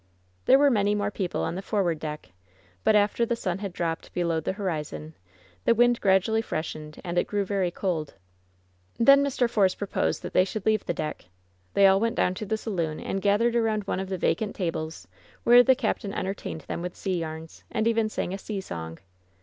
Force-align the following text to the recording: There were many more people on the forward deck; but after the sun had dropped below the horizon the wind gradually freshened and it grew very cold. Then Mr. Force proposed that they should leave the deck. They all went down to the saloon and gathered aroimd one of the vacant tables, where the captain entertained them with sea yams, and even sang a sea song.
There 0.45 0.57
were 0.57 0.71
many 0.71 0.95
more 0.95 1.11
people 1.11 1.43
on 1.43 1.53
the 1.53 1.61
forward 1.61 1.99
deck; 1.99 2.31
but 2.83 2.95
after 2.95 3.23
the 3.23 3.35
sun 3.35 3.59
had 3.59 3.71
dropped 3.71 4.11
below 4.15 4.39
the 4.39 4.53
horizon 4.53 5.13
the 5.63 5.75
wind 5.75 6.01
gradually 6.01 6.41
freshened 6.41 6.99
and 7.03 7.19
it 7.19 7.27
grew 7.27 7.45
very 7.45 7.69
cold. 7.69 8.15
Then 8.97 9.23
Mr. 9.23 9.47
Force 9.47 9.75
proposed 9.75 10.23
that 10.23 10.33
they 10.33 10.43
should 10.43 10.65
leave 10.65 10.83
the 10.87 10.91
deck. 10.95 11.25
They 11.75 11.85
all 11.85 11.99
went 11.99 12.15
down 12.15 12.33
to 12.33 12.47
the 12.47 12.57
saloon 12.57 12.99
and 12.99 13.21
gathered 13.21 13.53
aroimd 13.53 13.85
one 13.85 13.99
of 13.99 14.09
the 14.09 14.17
vacant 14.17 14.55
tables, 14.55 15.07
where 15.43 15.61
the 15.61 15.75
captain 15.75 16.15
entertained 16.15 16.61
them 16.61 16.81
with 16.81 16.95
sea 16.97 17.19
yams, 17.19 17.63
and 17.71 17.87
even 17.87 18.09
sang 18.09 18.33
a 18.33 18.39
sea 18.39 18.59
song. 18.59 18.97